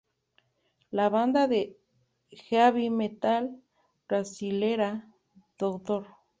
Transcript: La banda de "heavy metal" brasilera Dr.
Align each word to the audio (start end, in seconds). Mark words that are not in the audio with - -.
La 0.89 1.09
banda 1.09 1.47
de 1.47 1.77
"heavy 2.49 2.89
metal" 2.89 3.61
brasilera 4.07 5.05
Dr. 5.59 6.07